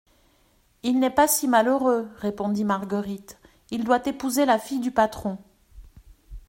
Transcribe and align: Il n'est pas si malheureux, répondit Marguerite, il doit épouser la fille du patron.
Il 0.81 0.99
n'est 0.99 1.11
pas 1.13 1.27
si 1.27 1.47
malheureux, 1.47 2.09
répondit 2.17 2.63
Marguerite, 2.63 3.37
il 3.69 3.83
doit 3.83 4.01
épouser 4.09 4.47
la 4.47 4.57
fille 4.57 4.79
du 4.79 4.89
patron. 4.89 5.37